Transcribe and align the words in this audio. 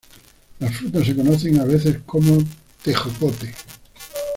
Las 0.57 0.77
frutas 0.77 1.05
se 1.05 1.13
conocen 1.15 1.59
a 1.59 1.63
veces 1.63 1.99
como 2.07 2.35
"tejocote". 2.83 3.53